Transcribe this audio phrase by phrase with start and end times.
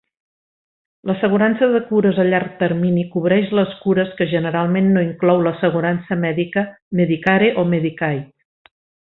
[1.09, 6.67] L'assegurança de cures a llarg termini cobreix les cures que generalment no inclou l'assegurança mèdica,
[7.03, 8.75] Medicare o Medicaid.